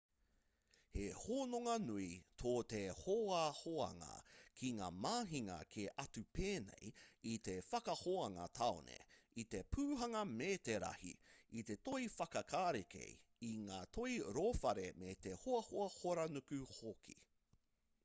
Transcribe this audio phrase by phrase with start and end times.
[0.95, 2.05] he hononga nui
[2.43, 4.07] tō te hoahoanga
[4.61, 6.89] ki ngā mahinga kē atu pēnei
[7.33, 8.95] i te whakahoanga tāone
[9.43, 11.13] i te pūhanga metarahi
[11.61, 13.11] i te toi whakarākei
[13.49, 17.17] i ngā toi rōwhare me te hoahoa horanuku hoki